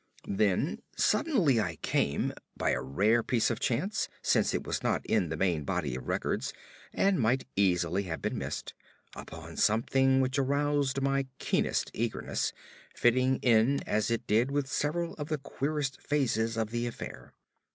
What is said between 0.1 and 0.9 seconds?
Then